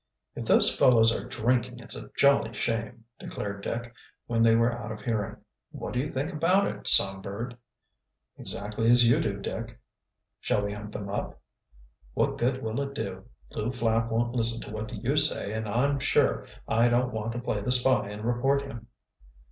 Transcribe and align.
"If 0.33 0.47
those 0.47 0.75
fellows 0.75 1.15
are 1.15 1.27
drinking 1.27 1.77
it's 1.79 1.95
a 1.95 2.09
jolly 2.17 2.53
shame," 2.53 3.05
declared 3.19 3.61
Dick, 3.61 3.93
when 4.25 4.41
they 4.41 4.55
were 4.55 4.71
out 4.73 4.91
of 4.91 5.03
hearing. 5.03 5.37
"What 5.69 5.93
do 5.93 5.99
you 5.99 6.07
think 6.07 6.33
about 6.33 6.65
it, 6.65 6.87
Songbird?" 6.87 7.55
"Exactly 8.35 8.89
as 8.89 9.07
you 9.07 9.19
do, 9.19 9.37
Dick." 9.39 9.79
"Shall 10.39 10.65
we 10.65 10.73
hunt 10.73 10.91
them 10.91 11.07
up?" 11.07 11.39
"What 12.15 12.39
good 12.39 12.63
will 12.63 12.81
it 12.81 12.95
do? 12.95 13.25
Lew 13.51 13.71
Flapp 13.71 14.09
won't 14.09 14.33
listen 14.33 14.59
to 14.61 14.71
what 14.71 14.91
you 14.91 15.15
say, 15.17 15.53
and 15.53 15.69
I'm 15.69 15.99
sure 15.99 16.47
I 16.67 16.87
don't 16.89 17.13
want 17.13 17.33
to 17.33 17.39
play 17.39 17.61
the 17.61 17.71
spy 17.71 18.09
and 18.09 18.25
report 18.25 18.63
him." 18.63 18.87